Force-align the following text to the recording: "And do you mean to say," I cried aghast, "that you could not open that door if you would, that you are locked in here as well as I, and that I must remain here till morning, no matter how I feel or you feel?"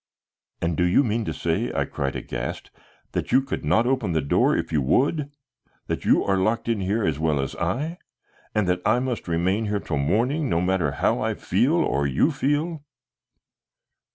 "And 0.63 0.75
do 0.75 0.83
you 0.83 1.03
mean 1.03 1.25
to 1.25 1.31
say," 1.31 1.71
I 1.71 1.85
cried 1.85 2.15
aghast, 2.15 2.71
"that 3.11 3.31
you 3.31 3.39
could 3.39 3.63
not 3.63 3.85
open 3.85 4.13
that 4.13 4.29
door 4.29 4.57
if 4.57 4.71
you 4.71 4.81
would, 4.81 5.29
that 5.85 6.05
you 6.05 6.23
are 6.23 6.37
locked 6.39 6.67
in 6.67 6.79
here 6.81 7.03
as 7.05 7.19
well 7.19 7.39
as 7.39 7.55
I, 7.57 7.99
and 8.55 8.67
that 8.67 8.81
I 8.83 8.97
must 8.99 9.27
remain 9.27 9.65
here 9.67 9.79
till 9.79 9.97
morning, 9.99 10.49
no 10.49 10.59
matter 10.59 10.93
how 10.93 11.21
I 11.21 11.35
feel 11.35 11.73
or 11.73 12.07
you 12.07 12.31
feel?" 12.31 12.83